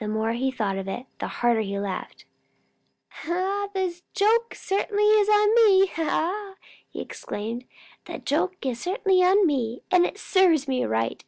The 0.00 0.08
more 0.08 0.32
he 0.32 0.50
thought 0.50 0.76
of 0.76 0.88
it, 0.88 1.06
the 1.20 1.28
harder 1.28 1.60
he 1.60 1.78
laughed. 1.78 2.24
"The 3.24 4.00
joke 4.12 4.56
certainly 4.56 5.04
is 5.04 5.28
on 5.28 5.54
me!" 5.54 6.50
he 6.90 7.00
exclaimed. 7.00 7.66
"The 8.06 8.18
joke 8.18 8.56
certainly 8.74 9.20
is 9.20 9.28
on 9.28 9.46
me, 9.46 9.82
and 9.88 10.04
it 10.04 10.18
served 10.18 10.66
me 10.66 10.84
right. 10.84 11.24